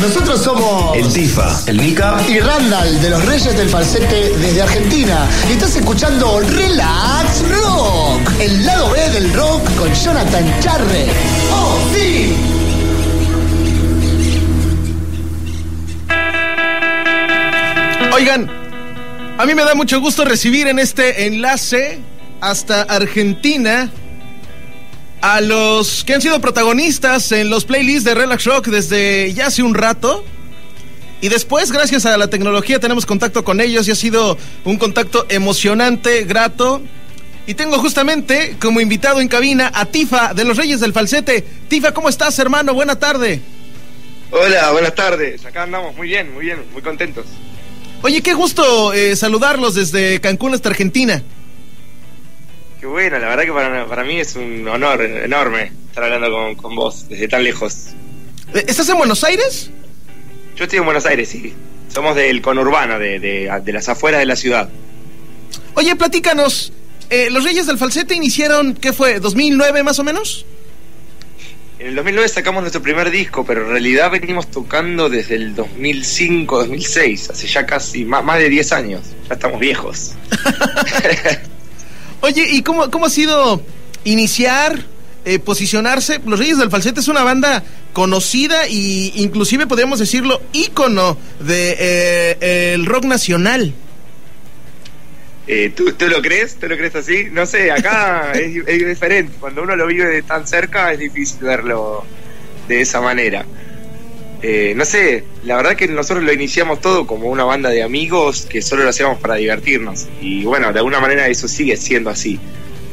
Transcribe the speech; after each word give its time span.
Nosotros 0.00 0.42
somos 0.42 0.96
El 0.96 1.12
Tifa, 1.12 1.60
el 1.66 1.76
Nika. 1.76 2.16
y 2.26 2.40
Randall 2.40 3.02
de 3.02 3.10
los 3.10 3.22
Reyes 3.26 3.54
del 3.54 3.68
Falsete 3.68 4.34
desde 4.38 4.62
Argentina. 4.62 5.26
Y 5.48 5.52
estás 5.52 5.76
escuchando 5.76 6.40
Relax 6.40 7.46
Rock, 7.50 8.30
el 8.40 8.64
lado 8.64 8.90
B 8.90 9.10
del 9.10 9.32
rock 9.34 9.62
con 9.76 9.92
Jonathan 9.92 10.60
Charre. 10.60 11.06
¡Oh, 11.52 11.78
sí! 11.92 12.34
Oigan, 18.14 18.50
a 19.36 19.44
mí 19.44 19.54
me 19.54 19.64
da 19.64 19.74
mucho 19.74 20.00
gusto 20.00 20.24
recibir 20.24 20.66
en 20.66 20.78
este 20.78 21.26
enlace 21.26 22.00
hasta 22.40 22.82
Argentina 22.82 23.90
a 25.20 25.40
los 25.40 26.04
que 26.04 26.14
han 26.14 26.22
sido 26.22 26.40
protagonistas 26.40 27.32
en 27.32 27.50
los 27.50 27.64
playlists 27.64 28.04
de 28.04 28.14
Relax 28.14 28.44
Rock 28.44 28.68
desde 28.68 29.32
ya 29.34 29.46
hace 29.46 29.62
un 29.62 29.74
rato. 29.74 30.24
Y 31.20 31.28
después, 31.28 31.70
gracias 31.70 32.06
a 32.06 32.16
la 32.16 32.28
tecnología, 32.28 32.80
tenemos 32.80 33.04
contacto 33.04 33.44
con 33.44 33.60
ellos 33.60 33.86
y 33.86 33.90
ha 33.90 33.94
sido 33.94 34.38
un 34.64 34.78
contacto 34.78 35.26
emocionante, 35.28 36.24
grato. 36.24 36.80
Y 37.46 37.54
tengo 37.54 37.78
justamente 37.78 38.56
como 38.60 38.80
invitado 38.80 39.20
en 39.20 39.28
cabina 39.28 39.70
a 39.74 39.84
Tifa 39.86 40.32
de 40.32 40.44
los 40.44 40.56
Reyes 40.56 40.80
del 40.80 40.92
Falsete. 40.92 41.44
Tifa, 41.68 41.92
¿cómo 41.92 42.08
estás, 42.08 42.38
hermano? 42.38 42.72
Buena 42.72 42.98
tarde. 42.98 43.42
Hola, 44.30 44.70
buenas 44.70 44.94
tardes. 44.94 45.44
Acá 45.44 45.64
andamos 45.64 45.94
muy 45.96 46.08
bien, 46.08 46.32
muy 46.32 46.46
bien, 46.46 46.64
muy 46.72 46.80
contentos. 46.80 47.26
Oye, 48.02 48.22
qué 48.22 48.32
gusto 48.32 48.94
eh, 48.94 49.14
saludarlos 49.16 49.74
desde 49.74 50.20
Cancún 50.20 50.54
hasta 50.54 50.70
Argentina. 50.70 51.22
Qué 52.80 52.86
bueno, 52.86 53.18
la 53.18 53.28
verdad 53.28 53.44
que 53.44 53.52
para, 53.52 53.86
para 53.86 54.04
mí 54.04 54.18
es 54.18 54.36
un 54.36 54.66
honor 54.66 55.02
enorme 55.02 55.70
estar 55.88 56.04
hablando 56.04 56.30
con, 56.30 56.54
con 56.54 56.74
vos 56.74 57.06
desde 57.08 57.28
tan 57.28 57.44
lejos. 57.44 57.88
Eh, 58.54 58.64
¿Estás 58.66 58.88
en 58.88 58.96
Buenos 58.96 59.22
Aires? 59.22 59.70
Yo 60.56 60.64
estoy 60.64 60.78
en 60.78 60.86
Buenos 60.86 61.04
Aires, 61.06 61.28
sí. 61.28 61.54
Somos 61.92 62.16
del 62.16 62.40
conurbano, 62.40 62.98
de, 62.98 63.20
de, 63.20 63.60
de 63.64 63.72
las 63.72 63.88
afueras 63.88 64.20
de 64.20 64.26
la 64.26 64.36
ciudad. 64.36 64.70
Oye, 65.74 65.94
platícanos. 65.96 66.72
eh, 67.10 67.28
los 67.30 67.44
Reyes 67.44 67.66
del 67.66 67.76
Falsete 67.76 68.14
iniciaron, 68.14 68.74
¿qué 68.74 68.92
fue? 68.92 69.20
¿2009 69.20 69.82
más 69.82 69.98
o 69.98 70.04
menos? 70.04 70.46
En 71.78 71.88
el 71.88 71.94
2009 71.96 72.28
sacamos 72.28 72.62
nuestro 72.62 72.82
primer 72.82 73.10
disco, 73.10 73.44
pero 73.44 73.62
en 73.64 73.70
realidad 73.70 74.10
venimos 74.10 74.50
tocando 74.50 75.08
desde 75.08 75.34
el 75.36 75.54
2005, 75.54 76.58
2006, 76.58 77.30
hace 77.30 77.46
ya 77.46 77.64
casi 77.66 78.04
más, 78.04 78.22
más 78.24 78.38
de 78.38 78.48
10 78.50 78.72
años. 78.72 79.00
Ya 79.28 79.34
estamos 79.34 79.58
viejos. 79.60 80.12
Oye, 82.22 82.46
¿y 82.50 82.62
cómo, 82.62 82.90
cómo 82.90 83.06
ha 83.06 83.10
sido 83.10 83.62
iniciar, 84.04 84.78
eh, 85.24 85.38
posicionarse? 85.38 86.20
Los 86.26 86.38
Reyes 86.38 86.58
del 86.58 86.70
Falsete 86.70 87.00
es 87.00 87.08
una 87.08 87.22
banda 87.22 87.64
conocida 87.92 88.68
y 88.68 89.12
inclusive 89.16 89.66
podríamos 89.66 89.98
decirlo 89.98 90.40
ícono 90.52 91.16
de 91.40 91.76
eh, 91.78 92.72
el 92.74 92.86
rock 92.86 93.04
nacional. 93.04 93.72
Eh, 95.46 95.72
¿tú, 95.74 95.92
¿Tú 95.92 96.06
lo 96.06 96.22
crees? 96.22 96.56
¿Tú 96.56 96.68
lo 96.68 96.76
crees 96.76 96.94
así? 96.94 97.26
No 97.32 97.46
sé, 97.46 97.72
acá 97.72 98.32
es, 98.34 98.62
es 98.66 98.86
diferente. 98.86 99.32
Cuando 99.40 99.62
uno 99.62 99.74
lo 99.74 99.86
vive 99.86 100.06
de 100.06 100.22
tan 100.22 100.46
cerca 100.46 100.92
es 100.92 100.98
difícil 100.98 101.40
verlo 101.40 102.04
de 102.68 102.82
esa 102.82 103.00
manera. 103.00 103.44
Eh, 104.42 104.72
no 104.74 104.84
sé, 104.84 105.24
la 105.44 105.56
verdad 105.56 105.76
que 105.76 105.86
nosotros 105.86 106.24
lo 106.24 106.32
iniciamos 106.32 106.80
todo 106.80 107.06
como 107.06 107.28
una 107.28 107.44
banda 107.44 107.68
de 107.68 107.82
amigos 107.82 108.46
que 108.48 108.62
solo 108.62 108.84
lo 108.84 108.90
hacíamos 108.90 109.18
para 109.18 109.34
divertirnos. 109.34 110.06
Y 110.20 110.44
bueno, 110.44 110.72
de 110.72 110.78
alguna 110.78 111.00
manera 111.00 111.28
eso 111.28 111.46
sigue 111.46 111.76
siendo 111.76 112.10
así. 112.10 112.38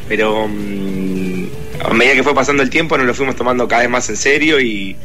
Pero 0.09 0.47
mm, 0.47 1.45
a 1.85 1.93
medida 1.93 2.15
que 2.15 2.23
fue 2.23 2.35
pasando 2.35 2.63
el 2.63 2.69
tiempo 2.69 2.97
nos 2.97 3.07
lo 3.07 3.13
fuimos 3.13 3.35
tomando 3.35 3.67
cada 3.67 3.81
vez 3.83 3.89
más 3.89 4.09
en 4.09 4.17
serio 4.17 4.59
y 4.59 4.95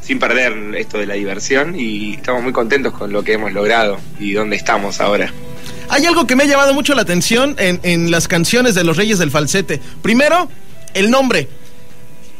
sin 0.00 0.18
perder 0.18 0.52
esto 0.76 0.98
de 0.98 1.06
la 1.06 1.14
diversión. 1.14 1.78
Y 1.78 2.14
estamos 2.14 2.42
muy 2.42 2.52
contentos 2.52 2.92
con 2.92 3.12
lo 3.12 3.24
que 3.24 3.32
hemos 3.32 3.52
logrado 3.52 3.98
y 4.20 4.32
dónde 4.32 4.54
estamos 4.56 5.00
ahora. 5.00 5.32
Hay 5.88 6.06
algo 6.06 6.28
que 6.28 6.36
me 6.36 6.44
ha 6.44 6.46
llamado 6.46 6.72
mucho 6.74 6.94
la 6.94 7.02
atención 7.02 7.56
en, 7.58 7.80
en 7.82 8.12
las 8.12 8.28
canciones 8.28 8.76
de 8.76 8.84
los 8.84 8.96
Reyes 8.96 9.18
del 9.18 9.32
Falsete. 9.32 9.80
Primero, 10.02 10.48
el 10.94 11.10
nombre. 11.10 11.48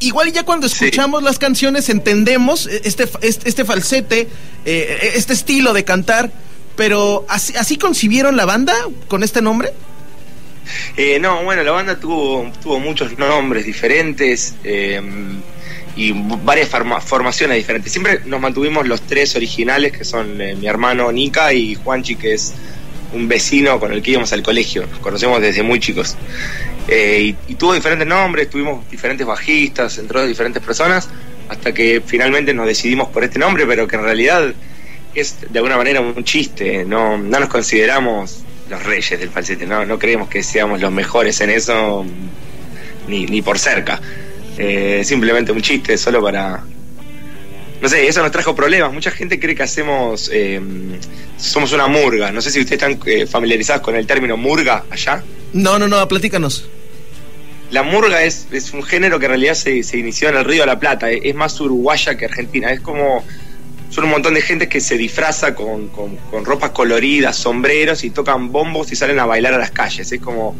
Igual 0.01 0.33
ya 0.33 0.43
cuando 0.45 0.69
Sí. 0.69 0.75
escuchamos 0.87 1.23
las 1.23 1.39
canciones 1.39 1.89
entendemos 1.89 2.67
este, 2.67 3.09
este, 3.23 3.49
este 3.49 3.65
falsete, 3.65 4.29
eh, 4.65 5.13
este 5.15 5.33
estilo 5.35 5.73
de 5.73 5.85
cantar, 5.85 6.33
pero 6.77 7.25
¿así, 7.29 7.55
¿así 7.57 7.77
concibieron 7.77 8.37
la 8.37 8.47
banda 8.47 8.75
con 9.09 9.23
este 9.23 9.43
nombre? 9.43 9.73
Eh, 10.97 11.19
no, 11.21 11.43
bueno, 11.43 11.63
la 11.63 11.73
banda 11.73 11.99
tuvo, 11.99 12.51
tuvo 12.63 12.79
muchos 12.81 13.19
nombres 13.19 13.65
diferentes 13.67 14.55
eh, 14.65 15.01
y 15.97 16.13
varias 16.13 16.69
forma- 16.69 17.01
formaciones 17.01 17.57
diferentes. 17.59 17.91
Siempre 17.93 18.21
nos 18.25 18.41
mantuvimos 18.41 18.87
los 18.87 19.03
tres 19.03 19.35
originales, 19.37 19.93
que 19.93 20.05
son 20.05 20.41
eh, 20.41 20.55
mi 20.55 20.67
hermano 20.67 21.11
Nika 21.13 21.53
y 21.53 21.75
Juanchi, 21.75 22.15
que 22.17 22.35
es 22.35 22.53
un 23.13 23.27
vecino 23.27 23.81
con 23.81 23.93
el 23.93 24.01
que 24.03 24.13
íbamos 24.13 24.33
al 24.33 24.43
colegio. 24.45 24.87
Nos 24.87 25.01
conocemos 25.01 25.43
desde 25.43 25.63
muy 25.65 25.81
chicos. 25.81 26.17
Eh, 26.93 27.35
y, 27.47 27.55
tuvo 27.55 27.73
diferentes 27.73 28.07
nombres, 28.07 28.51
tuvimos 28.51 28.89
diferentes 28.91 29.25
bajistas, 29.25 29.97
entró 29.99 30.27
diferentes 30.27 30.61
personas, 30.61 31.09
hasta 31.49 31.73
que 31.73 32.03
finalmente 32.05 32.53
nos 32.53 32.67
decidimos 32.67 33.09
por 33.09 33.23
este 33.23 33.39
nombre, 33.39 33.65
pero 33.65 33.87
que 33.87 33.95
en 33.95 34.03
realidad 34.03 34.53
es 35.15 35.37
de 35.49 35.59
alguna 35.59 35.77
manera 35.77 36.01
un 36.01 36.25
chiste. 36.25 36.85
No, 36.85 37.17
no 37.17 37.39
nos 37.39 37.49
consideramos 37.49 38.43
los 38.69 38.83
reyes 38.83 39.19
del 39.21 39.31
falsete, 39.31 39.67
no, 39.67 39.87
no 39.87 39.99
creemos 39.99 40.29
que 40.29 40.43
seamos 40.43 40.81
los 40.81 40.91
mejores 40.91 41.41
en 41.41 41.51
eso, 41.51 42.05
ni, 43.07 43.27
ni 43.27 43.41
por 43.41 43.59
cerca. 43.59 44.01
Eh, 44.59 45.03
simplemente 45.05 45.53
un 45.53 45.63
chiste, 45.63 45.97
solo 45.97 46.21
para. 46.21 46.65
No 47.81 47.89
sé, 47.89 48.09
eso 48.09 48.21
nos 48.21 48.33
trajo 48.33 48.55
problemas. 48.55 48.93
Mucha 48.93 49.13
gente 49.13 49.39
cree 49.39 49.55
que 49.55 49.63
hacemos. 49.63 50.29
eh, 50.33 50.61
somos 51.39 51.73
una 51.73 51.87
murga. 51.87 52.31
No 52.33 52.43
sé 52.43 52.51
si 52.51 52.61
ustedes 52.61 52.83
están 52.83 53.01
eh, 53.07 53.27
familiarizados 53.27 53.83
con 53.83 53.95
el 53.95 54.07
término 54.07 54.37
murga 54.37 54.85
allá. 54.91 55.23
No, 55.53 55.79
no, 55.79 55.89
no, 55.89 56.07
platícanos. 56.07 56.69
La 57.71 57.83
murga 57.83 58.23
es, 58.25 58.47
es 58.51 58.73
un 58.73 58.83
género 58.83 59.19
que 59.19 59.27
en 59.27 59.31
realidad 59.31 59.55
se, 59.55 59.83
se 59.83 59.97
inició 59.99 60.29
en 60.29 60.37
el 60.37 60.45
Río 60.45 60.63
de 60.63 60.67
la 60.67 60.79
Plata. 60.81 61.11
Es, 61.11 61.35
más 61.35 61.61
uruguaya 61.61 62.17
que 62.17 62.25
argentina. 62.27 62.71
Es 62.73 62.81
como. 62.81 63.25
Son 63.91 64.05
un 64.05 64.11
montón 64.11 64.35
de 64.35 64.41
gente 64.41 64.69
que 64.69 64.81
se 64.81 64.97
disfraza 64.97 65.55
con, 65.57 65.89
con, 65.89 66.15
con 66.31 66.45
ropas 66.45 66.71
coloridas, 66.71 67.35
sombreros 67.37 68.05
y 68.05 68.11
tocan 68.11 68.53
bombos 68.53 68.93
y 68.93 68.97
salen 68.97 69.19
a 69.19 69.27
bailar 69.27 69.55
a 69.55 69.59
las 69.59 69.73
calles. 69.73 70.13
Es 70.13 70.21
como 70.21 70.55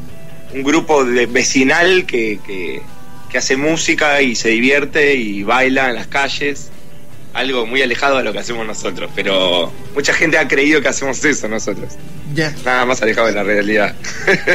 un 0.53 0.63
grupo 0.65 1.05
de 1.05 1.27
vecinal 1.27 2.07
que, 2.07 2.41
que, 2.45 2.83
que 3.31 3.39
hace 3.39 3.57
música 3.57 4.21
y 4.21 4.35
se 4.35 4.49
divierte 4.49 5.15
y 5.15 5.45
baila 5.45 5.91
en 5.91 5.95
las 5.95 6.09
calles. 6.09 6.71
Algo 7.33 7.67
muy 7.67 7.81
alejado 7.83 8.17
de 8.19 8.25
lo 8.25 8.33
que 8.33 8.41
hacemos 8.41 8.67
nosotros. 8.67 9.09
Pero 9.15 9.73
mucha 9.95 10.13
gente 10.13 10.37
ha 10.37 10.49
creído 10.49 10.81
que 10.83 10.89
hacemos 10.89 11.25
eso 11.25 11.47
nosotros. 11.49 11.95
Ya. 12.35 12.53
Nada 12.65 12.85
más 12.85 13.01
alejado 13.01 13.29
de 13.29 13.35
la 13.35 13.45
realidad. 13.45 13.95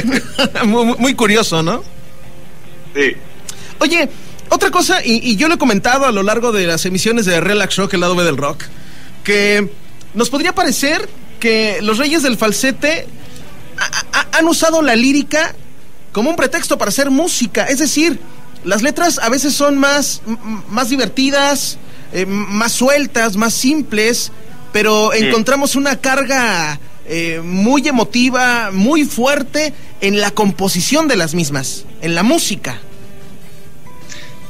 muy- 0.65 0.95
muy 0.97 1.13
curioso, 1.13 1.63
¿no? 1.63 1.81
Sí. 2.95 3.13
Oye, 3.79 4.09
otra 4.49 4.71
cosa, 4.71 5.03
y, 5.03 5.19
y 5.29 5.35
yo 5.35 5.47
lo 5.49 5.55
he 5.55 5.57
comentado 5.57 6.05
a 6.05 6.11
lo 6.11 6.23
largo 6.23 6.51
de 6.51 6.65
las 6.65 6.85
emisiones 6.85 7.25
de 7.25 7.41
Relax 7.41 7.75
Rock, 7.75 7.93
el 7.95 7.99
lado 8.01 8.15
B 8.15 8.23
del 8.23 8.37
rock, 8.37 8.63
que 9.23 9.69
nos 10.13 10.29
podría 10.29 10.55
parecer 10.55 11.09
que 11.39 11.79
los 11.81 11.97
reyes 11.97 12.23
del 12.23 12.37
falsete 12.37 13.05
ha- 13.77 14.19
ha- 14.19 14.37
han 14.37 14.45
usado 14.47 14.81
la 14.81 14.95
lírica 14.95 15.53
como 16.13 16.29
un 16.29 16.35
pretexto 16.37 16.77
para 16.77 16.89
hacer 16.89 17.09
música. 17.11 17.65
Es 17.65 17.79
decir, 17.79 18.17
las 18.63 18.81
letras 18.81 19.19
a 19.21 19.27
veces 19.29 19.53
son 19.53 19.77
más, 19.77 20.21
divertidas, 20.89 21.77
eh, 22.13 22.25
más 22.25 22.71
sueltas, 22.71 23.35
más 23.35 23.53
simples, 23.53 24.31
pero 24.71 25.11
encontramos 25.13 25.75
una 25.75 25.99
carga 25.99 26.79
eh, 27.07 27.41
muy 27.43 27.87
emotiva, 27.87 28.71
muy 28.71 29.03
fuerte 29.05 29.73
en 30.07 30.19
la 30.21 30.31
composición 30.31 31.07
de 31.07 31.15
las 31.15 31.33
mismas, 31.33 31.85
en 32.01 32.13
la 32.15 32.23
música. 32.23 32.79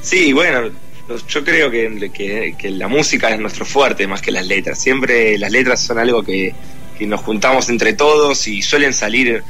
Sí, 0.01 0.33
bueno, 0.33 0.69
yo 1.27 1.43
creo 1.43 1.71
que, 1.71 2.53
que- 2.57 2.69
la 2.71 2.87
música 2.87 3.29
es 3.29 3.39
nuestro 3.39 3.65
fuerte 3.65 4.07
más 4.07 4.21
que 4.21 4.31
las 4.31 4.45
letras. 4.45 4.79
Siempre 4.79 5.37
las 5.37 5.51
letras 5.51 5.81
son 5.81 5.97
algo 5.99 6.23
que, 6.23 6.53
que 6.97 7.07
nos 7.07 7.21
juntamos 7.21 7.69
entre 7.69 7.93
todos 7.93 8.47
y 8.47 8.61
suelen 8.61 8.93
salir. 8.93 9.43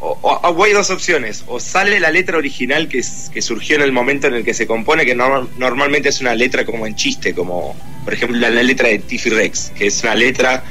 O, 0.00 0.64
hay 0.64 0.72
dos 0.72 0.88
opciones: 0.90 1.44
o 1.46 1.60
sale 1.60 2.00
la 2.00 2.10
letra 2.10 2.38
original 2.38 2.88
que, 2.88 3.04
que 3.32 3.42
surgió 3.42 3.76
en 3.76 3.82
el 3.82 3.92
momento 3.92 4.28
en 4.28 4.34
el 4.34 4.44
que 4.44 4.54
se 4.54 4.66
compone, 4.66 5.04
que 5.04 5.14
normal- 5.14 5.48
normalmente 5.58 6.08
es 6.08 6.20
una 6.20 6.34
letra 6.34 6.64
como 6.64 6.86
en 6.86 6.94
chiste, 6.94 7.34
como 7.34 7.76
por 8.04 8.14
ejemplo 8.14 8.38
la 8.38 8.48
letra 8.50 8.88
de 8.88 8.98
Tiffy 9.00 9.28
Rex, 9.30 9.72
que 9.76 9.88
es 9.88 10.02
una 10.02 10.14
letra 10.14 10.64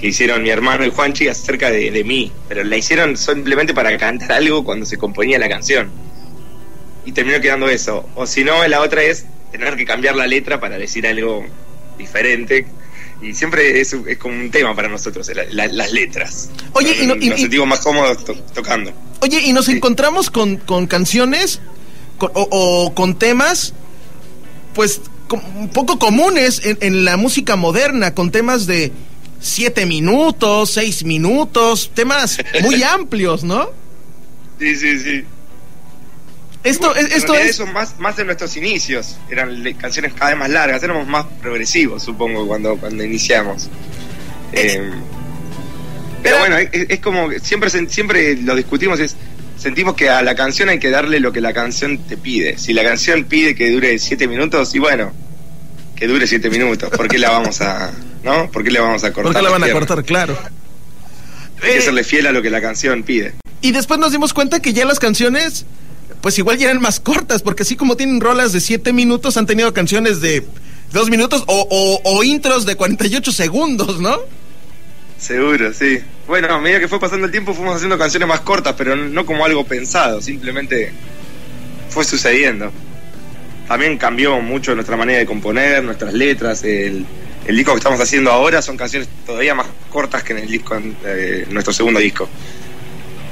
que 0.00 0.08
hicieron 0.08 0.42
mi 0.42 0.50
hermano 0.50 0.84
y 0.86 0.90
Juanchi 0.90 1.28
acerca 1.28 1.70
de, 1.70 1.90
de 1.90 2.04
mí, 2.04 2.32
pero 2.48 2.64
la 2.64 2.76
hicieron 2.76 3.16
simplemente 3.16 3.74
para 3.74 3.96
cantar 3.98 4.32
algo 4.32 4.64
cuando 4.64 4.86
se 4.86 4.96
componía 4.96 5.38
la 5.38 5.48
canción 5.48 5.90
y 7.04 7.12
terminó 7.12 7.40
quedando 7.40 7.68
eso. 7.68 8.08
O 8.14 8.26
si 8.26 8.44
no, 8.44 8.66
la 8.68 8.80
otra 8.80 9.02
es 9.02 9.26
tener 9.52 9.76
que 9.76 9.84
cambiar 9.84 10.16
la 10.16 10.26
letra 10.26 10.58
para 10.60 10.78
decir 10.78 11.06
algo 11.06 11.44
diferente. 11.98 12.66
Y 13.22 13.34
siempre 13.34 13.80
es, 13.80 13.92
es 13.92 14.16
como 14.16 14.34
un 14.34 14.50
tema 14.50 14.74
para 14.74 14.88
nosotros, 14.88 15.30
la- 15.34 15.44
la- 15.50 15.66
las 15.66 15.92
letras. 15.92 16.48
Oye, 16.72 16.96
y 17.02 17.06
no- 17.06 17.16
y- 17.16 17.28
nos 17.28 17.38
y- 17.38 17.42
sentimos 17.42 17.66
más 17.68 17.80
cómodos 17.80 18.24
to- 18.24 18.34
tocando. 18.54 18.92
Oye, 19.20 19.40
y 19.42 19.52
nos 19.52 19.66
Sí. 19.66 19.72
encontramos 19.72 20.30
con, 20.30 20.56
con 20.56 20.86
canciones 20.86 21.60
con- 22.16 22.30
o, 22.34 22.48
o 22.50 22.94
con 22.94 23.18
temas, 23.18 23.74
pues 24.74 25.02
poco 25.74 25.98
comunes 25.98 26.62
en, 26.64 26.78
en 26.80 27.04
la 27.04 27.18
música 27.18 27.56
moderna, 27.56 28.14
con 28.14 28.30
temas 28.30 28.66
de 28.66 28.92
siete 29.40 29.86
minutos, 29.86 30.70
seis 30.70 31.02
minutos, 31.04 31.90
temas 31.94 32.38
muy 32.62 32.82
amplios, 32.82 33.42
¿no? 33.42 33.70
Sí, 34.58 34.76
sí, 34.76 34.98
sí. 35.00 35.24
Esto, 36.62 36.94
En 36.94 37.06
esto 37.06 37.32
realidad 37.32 37.42
es... 37.48 37.50
eso 37.56 37.66
más, 37.66 37.98
más 37.98 38.18
en 38.18 38.26
nuestros 38.26 38.54
inicios. 38.56 39.16
Eran 39.30 39.62
canciones 39.78 40.12
cada 40.12 40.30
vez 40.32 40.38
más 40.38 40.50
largas. 40.50 40.82
Éramos 40.82 41.06
más 41.06 41.24
progresivos, 41.40 42.02
supongo, 42.02 42.46
cuando, 42.46 42.76
cuando 42.76 43.02
iniciamos. 43.02 43.70
Eh, 44.52 44.90
pero 46.22 46.36
era- 46.36 46.46
bueno, 46.46 46.58
es, 46.58 46.86
es 46.90 47.00
como 47.00 47.30
siempre, 47.42 47.70
siempre 47.88 48.36
lo 48.36 48.54
discutimos. 48.54 49.00
Es, 49.00 49.16
sentimos 49.58 49.94
que 49.94 50.10
a 50.10 50.20
la 50.20 50.34
canción 50.34 50.68
hay 50.68 50.78
que 50.78 50.90
darle 50.90 51.18
lo 51.20 51.32
que 51.32 51.40
la 51.40 51.54
canción 51.54 51.96
te 51.96 52.18
pide. 52.18 52.58
Si 52.58 52.74
la 52.74 52.82
canción 52.84 53.24
pide 53.24 53.54
que 53.54 53.70
dure 53.70 53.98
siete 53.98 54.28
minutos, 54.28 54.74
y 54.74 54.78
bueno, 54.80 55.12
que 55.96 56.06
dure 56.06 56.26
siete 56.26 56.50
minutos. 56.50 56.90
¿Por 56.90 57.08
qué 57.08 57.16
la 57.18 57.30
vamos 57.30 57.62
a, 57.62 57.90
no? 58.24 58.50
¿Por 58.50 58.62
qué 58.64 58.70
le 58.70 58.80
vamos 58.80 59.02
a 59.04 59.12
cortar? 59.12 59.32
¿Por 59.32 59.34
qué 59.40 59.42
la 59.42 59.50
van 59.50 59.62
a 59.62 59.66
piernas? 59.66 59.86
cortar? 59.86 60.04
Claro. 60.04 60.36
Hay 61.62 61.72
que 61.72 61.78
Eh, 61.78 61.82
serle 61.82 62.04
fiel 62.04 62.26
a 62.26 62.32
lo 62.32 62.40
que 62.42 62.50
la 62.50 62.60
canción 62.60 63.02
pide. 63.02 63.34
Y 63.60 63.72
después 63.72 64.00
nos 64.00 64.12
dimos 64.12 64.32
cuenta 64.32 64.60
que 64.60 64.72
ya 64.72 64.84
las 64.86 64.98
canciones, 64.98 65.66
pues 66.22 66.38
igual 66.38 66.56
ya 66.58 66.70
eran 66.70 66.80
más 66.80 67.00
cortas, 67.00 67.42
porque 67.42 67.62
así 67.64 67.76
como 67.76 67.96
tienen 67.96 68.20
rolas 68.20 68.52
de 68.52 68.60
7 68.60 68.92
minutos, 68.92 69.36
han 69.36 69.46
tenido 69.46 69.72
canciones 69.74 70.20
de 70.22 70.46
2 70.92 71.10
minutos 71.10 71.44
o, 71.46 71.66
o- 71.70 72.00
o 72.04 72.24
intros 72.24 72.64
de 72.66 72.76
48 72.76 73.30
segundos, 73.32 74.00
¿no? 74.00 74.16
Seguro, 75.18 75.72
sí. 75.74 75.98
Bueno, 76.26 76.48
a 76.54 76.58
medida 76.60 76.80
que 76.80 76.88
fue 76.88 76.98
pasando 76.98 77.26
el 77.26 77.30
tiempo 77.32 77.52
fuimos 77.52 77.76
haciendo 77.76 77.98
canciones 77.98 78.26
más 78.28 78.40
cortas, 78.40 78.74
pero 78.78 78.96
no 78.96 79.26
como 79.26 79.44
algo 79.44 79.64
pensado, 79.64 80.22
simplemente 80.22 80.92
fue 81.90 82.04
sucediendo. 82.04 82.72
También 83.68 83.98
cambió 83.98 84.40
mucho 84.40 84.74
nuestra 84.74 84.96
manera 84.96 85.18
de 85.18 85.26
componer, 85.26 85.84
nuestras 85.84 86.14
letras, 86.14 86.64
el, 86.64 87.04
el 87.50 87.56
disco 87.56 87.72
que 87.72 87.78
estamos 87.78 88.00
haciendo 88.00 88.30
ahora 88.30 88.62
son 88.62 88.76
canciones 88.76 89.08
todavía 89.26 89.54
más 89.54 89.66
cortas 89.90 90.22
que 90.22 90.32
en 90.32 90.38
el 90.40 90.48
disco, 90.48 90.76
eh, 91.04 91.46
nuestro 91.50 91.72
segundo 91.72 92.00
disco. 92.00 92.28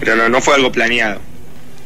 Pero 0.01 0.15
no, 0.17 0.29
no 0.29 0.41
fue 0.41 0.55
algo 0.55 0.71
planeado. 0.71 1.21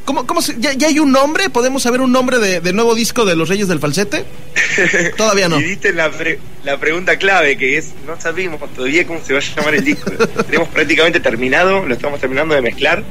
¿Cómo, 0.04 0.26
cómo 0.26 0.42
se- 0.42 0.56
ya, 0.58 0.72
ya 0.72 0.88
hay 0.88 0.98
un 0.98 1.12
nombre? 1.12 1.48
¿Podemos 1.48 1.82
saber 1.84 2.00
un 2.00 2.10
nombre 2.10 2.38
de, 2.38 2.60
del 2.60 2.74
nuevo 2.74 2.94
disco 2.96 3.24
de 3.24 3.36
Los 3.36 3.48
Reyes 3.48 3.68
del 3.68 3.78
Falsete? 3.78 4.24
Todavía 5.16 5.48
no. 5.48 5.60
Y 5.60 5.78
la, 5.94 6.10
pre- 6.10 6.40
la 6.64 6.78
pregunta 6.78 7.16
clave, 7.18 7.56
que 7.56 7.78
es, 7.78 7.92
no 8.06 8.20
sabemos 8.20 8.60
todavía 8.74 9.06
cómo 9.06 9.20
se 9.24 9.32
va 9.32 9.38
a 9.38 9.42
llamar 9.42 9.74
el 9.76 9.84
disco. 9.84 10.10
Tenemos 10.46 10.68
prácticamente 10.70 11.20
terminado, 11.20 11.86
lo 11.86 11.94
estamos 11.94 12.18
terminando 12.20 12.54
de 12.54 12.62
mezclar 12.62 13.04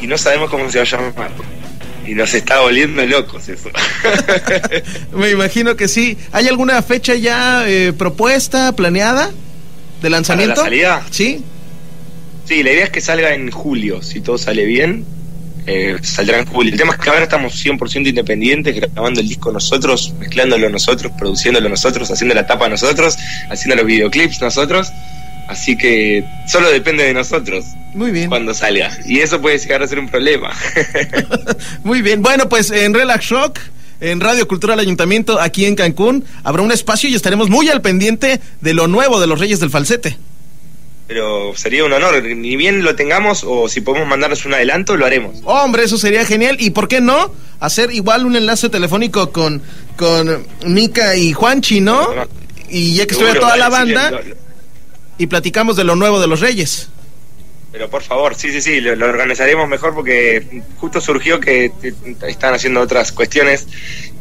y 0.00 0.06
no 0.06 0.16
sabemos 0.16 0.48
cómo 0.50 0.70
se 0.70 0.78
va 0.78 0.84
a 0.84 0.86
llamar. 0.86 1.30
Y 2.06 2.14
nos 2.14 2.34
está 2.34 2.60
volviendo 2.60 3.04
locos 3.06 3.48
eso. 3.48 3.70
Me 5.16 5.30
imagino 5.30 5.76
que 5.76 5.88
sí. 5.88 6.18
¿Hay 6.32 6.48
alguna 6.48 6.82
fecha 6.82 7.14
ya 7.14 7.64
eh, 7.68 7.92
propuesta, 7.92 8.72
planeada 8.72 9.30
de 10.00 10.10
lanzamiento? 10.10 10.54
¿Para 10.56 10.70
la 10.70 10.70
salida? 10.70 11.06
Sí. 11.10 11.42
sí, 12.44 12.62
la 12.62 12.72
idea 12.72 12.84
es 12.84 12.90
que 12.90 13.00
salga 13.00 13.34
en 13.34 13.50
julio, 13.50 14.02
si 14.02 14.20
todo 14.20 14.36
sale 14.38 14.64
bien. 14.64 15.04
eh, 15.66 15.96
saldrá 16.02 16.38
en 16.38 16.46
julio. 16.46 16.72
El 16.72 16.78
tema 16.78 16.92
es 16.94 16.98
que 16.98 17.08
ahora 17.10 17.22
estamos 17.22 17.64
100% 17.64 18.08
independientes, 18.08 18.74
grabando 18.74 19.20
el 19.20 19.28
disco 19.28 19.52
nosotros, 19.52 20.12
mezclándolo 20.18 20.68
nosotros, 20.68 21.12
produciéndolo 21.16 21.68
nosotros, 21.68 22.10
haciendo 22.10 22.34
la 22.34 22.46
tapa 22.46 22.68
nosotros, 22.68 23.16
haciendo 23.48 23.76
los 23.76 23.86
videoclips 23.86 24.40
nosotros. 24.40 24.88
Así 25.52 25.76
que 25.76 26.24
solo 26.48 26.70
depende 26.70 27.04
de 27.04 27.14
nosotros. 27.14 27.64
Muy 27.94 28.10
bien. 28.10 28.28
cuando 28.30 28.54
salga. 28.54 28.90
Y 29.06 29.20
eso 29.20 29.40
puede 29.40 29.58
llegar 29.58 29.82
a 29.82 29.86
ser 29.86 29.98
un 29.98 30.08
problema. 30.08 30.50
Muy 31.84 32.02
bien. 32.02 32.22
Bueno, 32.22 32.48
pues 32.48 32.70
en 32.70 32.94
Relax 32.94 33.24
Shock, 33.26 33.58
en 34.00 34.20
Radio 34.20 34.48
Cultural 34.48 34.78
Ayuntamiento, 34.80 35.40
aquí 35.40 35.64
en 35.66 35.74
Cancún, 35.76 36.24
habrá 36.42 36.62
un 36.62 36.72
espacio 36.72 37.08
y 37.10 37.14
estaremos 37.14 37.48
muy 37.50 37.68
al 37.68 37.82
pendiente 37.82 38.40
de 38.60 38.74
lo 38.74 38.88
nuevo 38.88 39.20
de 39.20 39.26
los 39.26 39.38
Reyes 39.38 39.60
del 39.60 39.70
Falsete. 39.70 40.16
Pero 41.06 41.52
sería 41.56 41.84
un 41.84 41.92
honor, 41.92 42.22
ni 42.24 42.56
bien 42.56 42.82
lo 42.82 42.94
tengamos 42.96 43.44
o 43.46 43.68
si 43.68 43.80
podemos 43.82 44.08
mandarles 44.08 44.46
un 44.46 44.54
adelanto, 44.54 44.96
lo 44.96 45.04
haremos. 45.04 45.40
Hombre, 45.44 45.84
eso 45.84 45.98
sería 45.98 46.24
genial. 46.24 46.56
¿Y 46.58 46.70
por 46.70 46.88
qué 46.88 47.00
no? 47.02 47.34
Hacer 47.60 47.92
igual 47.92 48.24
un 48.24 48.34
enlace 48.36 48.70
telefónico 48.70 49.30
con, 49.30 49.60
con 49.96 50.46
Mica 50.64 51.14
y 51.16 51.32
Juanchi, 51.32 51.80
¿no? 51.80 52.08
Y 52.70 52.94
ya 52.94 53.06
que 53.06 53.12
estuviera 53.12 53.38
toda 53.38 53.56
la 53.58 53.66
sí, 53.66 53.72
banda 53.72 54.10
lo- 54.10 54.22
lo- 54.22 54.42
y 55.22 55.26
platicamos 55.28 55.76
de 55.76 55.84
lo 55.84 55.94
nuevo 55.96 56.20
de 56.20 56.26
los 56.26 56.40
Reyes. 56.40 56.88
pero 57.70 57.88
por 57.88 58.02
favor, 58.02 58.34
sí, 58.34 58.50
sí, 58.52 58.60
sí, 58.60 58.80
lo, 58.80 58.94
lo 58.96 59.06
organizaremos 59.08 59.68
mejor 59.68 59.94
porque 59.94 60.62
justo 60.78 61.00
surgió 61.00 61.40
que 61.40 61.70
te- 61.80 61.94
están 62.28 62.52
haciendo 62.54 62.80
otras 62.80 63.12
cuestiones 63.12 63.66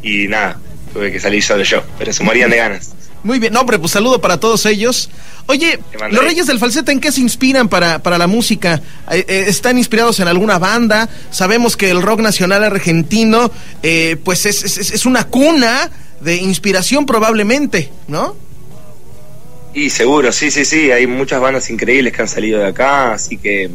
y 0.04 0.28
nada, 0.28 0.60
tuve 0.94 1.12
que 1.12 1.20
salir 1.20 1.44
solo 1.44 1.64
yo, 1.64 1.82
pero 1.98 2.14
se 2.14 2.24
morían 2.24 2.50
de 2.50 2.58
ganas. 2.58 2.92
Muy 3.24 3.40
bien, 3.40 3.54
no, 3.54 3.60
hombre, 3.62 3.78
pues 3.78 3.92
saludo 3.92 4.20
para 4.22 4.40
todos 4.40 4.66
ellos. 4.66 5.10
Oye, 5.48 5.80
los 6.12 6.24
Reyes 6.24 6.48
del 6.48 6.58
Falsete, 6.60 6.92
¿en 6.92 7.00
qué 7.00 7.12
se 7.12 7.22
inspiran 7.22 7.68
para, 7.70 8.00
para 8.02 8.18
la 8.18 8.26
música? 8.28 8.82
Eh, 9.12 9.26
eh, 9.28 9.46
¿Están 9.48 9.78
inspirados 9.78 10.20
en 10.20 10.28
alguna 10.28 10.58
banda? 10.58 11.08
Sabemos 11.30 11.76
que 11.78 11.90
el 11.92 12.02
rock 12.02 12.22
nacional 12.22 12.64
argentino, 12.64 13.52
eh, 13.84 14.18
pues 14.24 14.46
es, 14.46 14.64
es- 14.64 14.92
es 14.92 15.06
una 15.06 15.26
cuna 15.26 15.92
de 16.22 16.36
inspiración 16.38 17.06
probablemente, 17.06 17.92
¿no? 18.08 18.36
Y 19.74 19.90
seguro, 19.90 20.32
sí, 20.34 20.52
sí, 20.52 20.66
sí, 20.66 20.92
hay 20.92 21.08
muchas 21.08 21.40
bandas 21.40 21.70
increíbles 21.70 22.12
que 22.12 22.22
han 22.22 22.28
salido 22.28 22.60
de 22.60 22.68
acá, 22.68 23.14
así 23.14 23.38
que 23.38 23.70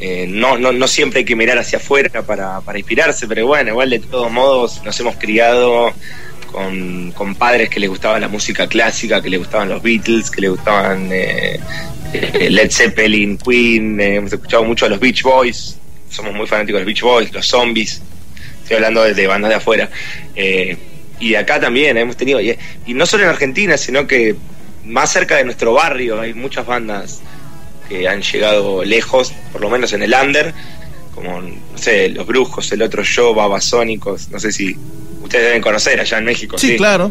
eh, 0.00 0.26
no, 0.28 0.56
no, 0.56 0.70
no 0.70 0.86
siempre 0.86 1.20
hay 1.20 1.24
que 1.24 1.34
mirar 1.34 1.58
hacia 1.58 1.78
afuera 1.78 2.22
para, 2.22 2.60
para 2.60 2.78
inspirarse, 2.78 3.26
pero 3.26 3.48
bueno, 3.48 3.70
igual 3.70 3.90
de 3.90 3.98
todos 3.98 4.30
modos 4.30 4.80
nos 4.84 4.98
hemos 5.00 5.16
criado 5.16 5.92
con, 6.52 7.10
con 7.10 7.34
padres 7.34 7.68
que 7.68 7.80
les 7.80 7.90
gustaba 7.90 8.20
la 8.20 8.28
música 8.28 8.68
clásica, 8.68 9.20
que 9.20 9.28
les 9.28 9.40
gustaban 9.40 9.68
los 9.68 9.82
Beatles, 9.82 10.30
que 10.30 10.42
les 10.42 10.50
gustaban 10.50 11.10
eh, 11.12 11.58
eh, 12.12 12.48
Led 12.48 12.70
Zeppelin, 12.70 13.36
Queen, 13.36 14.00
hemos 14.00 14.32
escuchado 14.32 14.62
mucho 14.62 14.86
a 14.86 14.88
los 14.90 15.00
Beach 15.00 15.24
Boys, 15.24 15.76
somos 16.08 16.32
muy 16.32 16.46
fanáticos 16.46 16.78
de 16.78 16.84
los 16.84 16.86
Beach 16.86 17.02
Boys, 17.02 17.32
los 17.32 17.46
Zombies, 17.48 18.00
estoy 18.62 18.76
hablando 18.76 19.02
de, 19.02 19.26
bandas 19.26 19.48
de 19.48 19.56
afuera. 19.56 19.90
Y 21.20 21.34
acá 21.34 21.58
también 21.58 21.96
hemos 21.96 22.16
tenido, 22.16 22.40
y 22.40 22.56
no 22.94 23.04
solo 23.04 23.24
en 23.24 23.30
Argentina, 23.30 23.76
sino 23.76 24.06
que 24.06 24.36
más 24.88 25.12
cerca 25.12 25.36
de 25.36 25.44
nuestro 25.44 25.72
barrio 25.74 26.20
hay 26.20 26.34
muchas 26.34 26.66
bandas 26.66 27.20
que 27.88 28.08
han 28.08 28.22
llegado 28.22 28.84
lejos, 28.84 29.32
por 29.52 29.60
lo 29.60 29.70
menos 29.70 29.92
en 29.92 30.02
el 30.02 30.14
under, 30.14 30.52
como, 31.14 31.40
no 31.40 31.78
sé, 31.78 32.10
Los 32.10 32.26
Brujos, 32.26 32.70
El 32.72 32.82
Otro 32.82 33.02
Yo, 33.02 33.34
Babasónicos, 33.34 34.28
no 34.30 34.38
sé 34.38 34.52
si 34.52 34.76
ustedes 35.22 35.46
deben 35.46 35.62
conocer 35.62 35.98
allá 36.00 36.18
en 36.18 36.24
México. 36.24 36.58
Sí, 36.58 36.76
claro. 36.76 37.10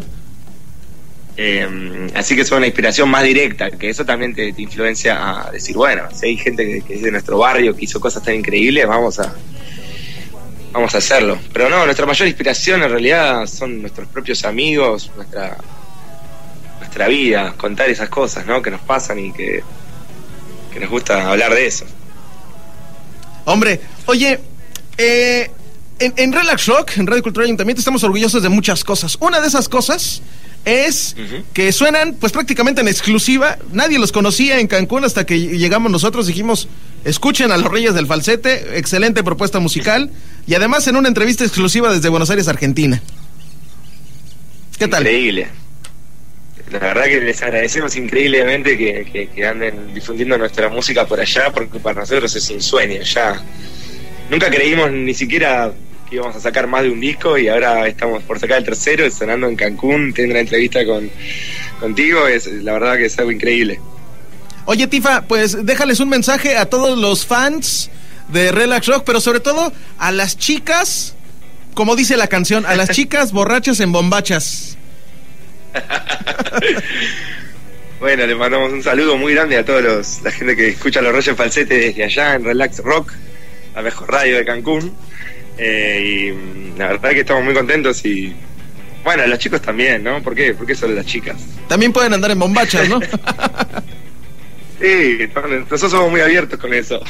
Eh, 1.36 2.08
así 2.14 2.34
que 2.34 2.42
es 2.42 2.50
una 2.50 2.66
inspiración 2.66 3.08
más 3.08 3.22
directa, 3.22 3.70
que 3.70 3.90
eso 3.90 4.04
también 4.04 4.34
te, 4.34 4.52
te 4.52 4.62
influencia 4.62 5.46
a 5.46 5.50
decir, 5.50 5.76
bueno, 5.76 6.08
si 6.12 6.26
hay 6.26 6.36
gente 6.36 6.64
que, 6.66 6.80
que 6.80 6.94
es 6.94 7.02
de 7.02 7.12
nuestro 7.12 7.38
barrio 7.38 7.76
que 7.76 7.84
hizo 7.84 8.00
cosas 8.00 8.22
tan 8.22 8.34
increíbles, 8.34 8.86
vamos 8.86 9.20
a 9.20 9.34
vamos 10.72 10.94
a 10.94 10.98
hacerlo. 10.98 11.38
Pero 11.52 11.68
no, 11.68 11.84
nuestra 11.84 12.06
mayor 12.06 12.28
inspiración 12.28 12.82
en 12.82 12.90
realidad 12.90 13.46
son 13.46 13.80
nuestros 13.80 14.08
propios 14.08 14.44
amigos, 14.44 15.10
nuestra 15.16 15.56
nuestra 16.88 17.08
vida, 17.08 17.52
contar 17.58 17.90
esas 17.90 18.08
cosas, 18.08 18.46
¿no? 18.46 18.62
Que 18.62 18.70
nos 18.70 18.80
pasan 18.80 19.18
y 19.18 19.30
que, 19.32 19.62
que 20.72 20.80
nos 20.80 20.88
gusta 20.88 21.30
hablar 21.30 21.52
de 21.52 21.66
eso. 21.66 21.84
Hombre, 23.44 23.80
oye, 24.06 24.40
eh, 24.96 25.50
en, 25.98 26.14
en 26.16 26.32
Relax 26.32 26.66
Rock, 26.66 26.96
en 26.96 27.06
Radio 27.06 27.22
Cultural 27.22 27.44
Ayuntamiento, 27.44 27.80
estamos 27.80 28.02
orgullosos 28.04 28.42
de 28.42 28.48
muchas 28.48 28.84
cosas. 28.84 29.18
Una 29.20 29.38
de 29.40 29.48
esas 29.48 29.68
cosas 29.68 30.22
es 30.64 31.14
que 31.52 31.72
suenan 31.72 32.14
pues 32.14 32.32
prácticamente 32.32 32.80
en 32.80 32.88
exclusiva. 32.88 33.58
Nadie 33.70 33.98
los 33.98 34.10
conocía 34.10 34.58
en 34.58 34.66
Cancún 34.66 35.04
hasta 35.04 35.26
que 35.26 35.38
llegamos 35.38 35.92
nosotros. 35.92 36.26
Dijimos, 36.26 36.68
escuchen 37.04 37.52
a 37.52 37.58
los 37.58 37.70
Reyes 37.70 37.92
del 37.92 38.06
Falsete, 38.06 38.78
excelente 38.78 39.22
propuesta 39.22 39.60
musical. 39.60 40.10
Y 40.46 40.54
además 40.54 40.86
en 40.88 40.96
una 40.96 41.08
entrevista 41.08 41.44
exclusiva 41.44 41.92
desde 41.92 42.08
Buenos 42.08 42.30
Aires, 42.30 42.48
Argentina. 42.48 43.02
¿Qué 44.78 44.88
tal? 44.88 45.02
Increíble. 45.02 45.48
La 46.70 46.78
verdad 46.78 47.04
que 47.04 47.20
les 47.20 47.42
agradecemos 47.42 47.96
increíblemente 47.96 48.76
que, 48.76 49.04
que- 49.10 49.28
que 49.28 49.46
anden 49.46 49.94
difundiendo 49.94 50.36
nuestra 50.38 50.68
música 50.68 51.06
por 51.06 51.20
allá, 51.20 51.50
porque 51.52 51.78
para 51.78 52.00
nosotros 52.00 52.34
es 52.36 52.50
un 52.50 52.60
sueño 52.60 53.00
ya. 53.02 53.40
Nunca 54.30 54.50
creímos 54.50 54.90
ni 54.92 55.14
siquiera 55.14 55.72
que 56.08 56.16
íbamos 56.16 56.36
a 56.36 56.40
sacar 56.40 56.66
más 56.66 56.82
de 56.82 56.90
un 56.90 57.00
disco 57.00 57.36
y 57.38 57.48
ahora 57.48 57.86
estamos 57.86 58.22
por 58.22 58.38
sacar 58.38 58.58
el 58.58 58.64
tercero, 58.64 59.10
sonando 59.10 59.46
en 59.46 59.56
Cancún, 59.56 60.12
teniendo 60.14 60.34
una 60.34 60.40
entrevista 60.40 60.84
con, 60.86 61.10
contigo, 61.80 62.26
es 62.26 62.46
la 62.46 62.72
verdad 62.74 62.96
que 62.96 63.06
es 63.06 63.18
algo 63.18 63.30
increíble. 63.30 63.78
Oye, 64.64 64.86
Tifa, 64.86 65.22
pues 65.22 65.64
déjales 65.66 66.00
un 66.00 66.08
mensaje 66.10 66.56
a 66.56 66.66
todos 66.66 66.98
los 66.98 67.24
fans 67.26 67.90
de 68.28 68.52
Relax 68.52 68.86
Rock, 68.86 69.02
pero 69.06 69.20
sobre 69.20 69.40
todo 69.40 69.72
a 69.98 70.12
las 70.12 70.36
chicas, 70.38 71.14
como 71.74 71.96
dice 71.96 72.16
la 72.18 72.26
canción, 72.26 72.64
a 72.66 72.74
las 72.74 72.88
chicas 72.94 73.32
borrachas 73.32 73.80
en 73.80 73.92
bombachas. 73.92 74.77
Bueno, 78.00 78.26
le 78.26 78.34
mandamos 78.36 78.72
un 78.72 78.82
saludo 78.82 79.16
muy 79.16 79.34
grande 79.34 79.56
a 79.56 79.64
todos 79.64 79.82
los, 79.82 80.22
la 80.22 80.30
gente 80.30 80.54
que 80.54 80.68
escucha 80.68 81.02
los 81.02 81.12
Reyes 81.12 81.36
Falsete 81.36 81.78
desde 81.78 82.04
allá 82.04 82.34
en 82.36 82.44
Relax 82.44 82.78
Rock, 82.78 83.12
la 83.74 83.82
mejor 83.82 84.12
radio 84.12 84.36
de 84.36 84.44
Cancún. 84.44 84.94
Eh, 85.58 86.30
y 86.30 86.32
mm, 86.32 86.78
la 86.78 86.88
verdad 86.88 87.10
que 87.10 87.20
estamos 87.20 87.42
muy 87.42 87.54
contentos 87.54 88.04
y 88.04 88.32
Bueno, 89.02 89.26
los 89.26 89.38
chicos 89.40 89.60
también, 89.60 90.04
¿no? 90.04 90.22
¿Por 90.22 90.36
qué? 90.36 90.54
¿Por 90.54 90.64
qué 90.64 90.76
solo 90.76 90.94
las 90.94 91.06
chicas? 91.06 91.36
También 91.66 91.92
pueden 91.92 92.14
andar 92.14 92.30
en 92.30 92.38
bombachas, 92.38 92.88
¿no? 92.88 93.00
Sí, 94.80 95.18
nosotros 95.34 95.90
somos 95.90 96.10
muy 96.10 96.20
abiertos 96.20 96.58
con 96.60 96.72
eso. 96.72 97.00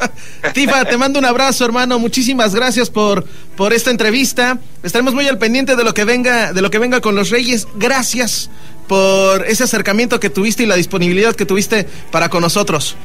Tifa, 0.54 0.84
te 0.86 0.96
mando 0.96 1.18
un 1.18 1.26
abrazo, 1.26 1.64
hermano. 1.64 1.98
Muchísimas 1.98 2.54
gracias 2.54 2.88
por, 2.88 3.24
por 3.54 3.74
esta 3.74 3.90
entrevista. 3.90 4.58
Estaremos 4.82 5.12
muy 5.12 5.28
al 5.28 5.36
pendiente 5.36 5.76
de 5.76 5.84
lo 5.84 5.92
que 5.92 6.04
venga, 6.04 6.54
de 6.54 6.62
lo 6.62 6.70
que 6.70 6.78
venga 6.78 7.00
con 7.02 7.14
los 7.14 7.28
Reyes. 7.28 7.68
Gracias 7.76 8.50
por 8.86 9.44
ese 9.46 9.64
acercamiento 9.64 10.18
que 10.18 10.30
tuviste 10.30 10.62
y 10.62 10.66
la 10.66 10.76
disponibilidad 10.76 11.36
que 11.36 11.44
tuviste 11.44 11.86
para 12.10 12.30
con 12.30 12.40
nosotros. 12.40 12.96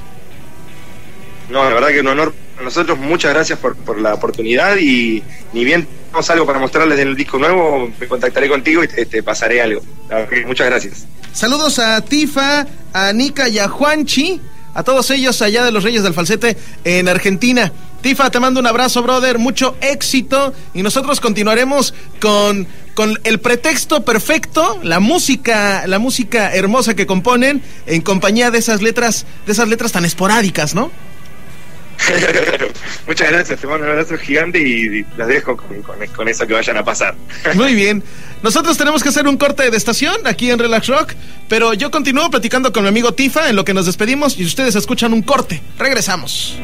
No, 1.49 1.63
la 1.65 1.73
verdad 1.73 1.89
que 1.89 1.99
un 1.99 2.07
honor 2.07 2.33
para 2.53 2.65
nosotros. 2.65 2.97
Muchas 2.97 3.33
gracias 3.33 3.59
por, 3.59 3.75
por 3.75 3.99
la 3.99 4.13
oportunidad 4.13 4.77
y 4.77 5.21
ni 5.51 5.65
bien 5.65 5.85
tenemos 6.13 6.29
algo 6.29 6.45
para 6.45 6.59
mostrarles 6.59 6.95
del 6.95 7.15
disco 7.15 7.39
nuevo, 7.39 7.91
me 7.99 8.07
contactaré 8.07 8.47
contigo 8.47 8.83
y 8.83 8.87
te, 8.87 9.23
pasaré 9.23 9.63
algo. 9.63 9.81
muchas 10.45 10.67
gracias. 10.67 11.07
Saludos 11.33 11.79
a 11.79 12.01
Tifa, 12.01 12.67
a 12.93 13.11
Nika 13.13 13.49
y 13.49 13.57
a 13.57 13.67
Juanchi, 13.67 14.39
a 14.75 14.83
todos 14.83 15.09
ellos 15.09 15.41
allá 15.41 15.63
de 15.63 15.71
los 15.71 15.83
Reyes 15.83 16.03
del 16.03 16.13
Falsete 16.13 16.55
en 16.83 17.09
Argentina. 17.09 17.71
Tifa, 18.01 18.29
te 18.29 18.39
mando 18.39 18.59
un 18.59 18.67
abrazo, 18.67 19.01
brother, 19.01 19.39
mucho 19.39 19.75
éxito 19.81 20.53
y 20.75 20.83
nosotros 20.83 21.19
continuaremos 21.19 21.95
con, 22.21 22.67
con 22.93 23.17
el 23.23 23.39
pretexto 23.39 24.05
perfecto, 24.05 24.79
la 24.83 24.99
música, 24.99 25.87
la 25.87 25.97
música 25.97 26.53
hermosa 26.53 26.95
que 26.95 27.07
componen 27.07 27.63
en 27.87 28.01
compañía 28.01 28.51
de 28.51 28.59
esas 28.59 28.83
letras, 28.83 29.25
de 29.47 29.53
esas 29.53 29.67
letras 29.67 29.93
tan 29.93 30.05
esporádicas, 30.05 30.75
¿no? 30.75 30.91
Muchas 33.07 33.31
gracias, 33.31 33.59
te 33.59 33.67
mando 33.67 33.85
un 33.85 33.91
abrazo 33.91 34.17
gigante 34.17 34.59
y 34.59 35.05
las 35.17 35.27
dejo 35.27 35.57
con, 35.57 36.27
eso 36.27 36.47
que 36.47 36.53
vayan 36.53 36.77
a 36.77 36.83
pasar. 36.83 37.15
Muy 37.55 37.75
bien. 37.75 38.03
Nosotros 38.41 38.77
tenemos 38.77 39.03
que 39.03 39.09
hacer 39.09 39.27
un 39.27 39.37
corte 39.37 39.69
de 39.69 39.77
estación 39.77 40.15
aquí 40.25 40.51
en 40.51 40.59
Relax 40.59 40.87
Rock, 40.87 41.13
pero 41.47 41.73
yo 41.73 41.91
continúo 41.91 42.29
platicando 42.29 42.73
con 42.73 42.83
mi 42.83 42.89
amigo 42.89 43.13
Tifa 43.13 43.49
en 43.49 43.55
lo 43.55 43.63
que 43.63 43.73
nos 43.73 43.85
despedimos 43.85 44.37
y 44.37 44.45
ustedes 44.45 44.75
escuchan 44.75 45.13
un 45.13 45.21
corte. 45.21 45.61
Regresamos. 45.77 46.57